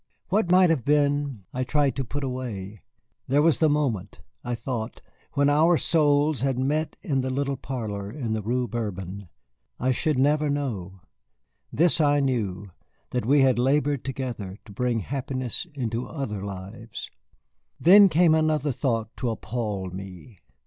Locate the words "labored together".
13.59-14.57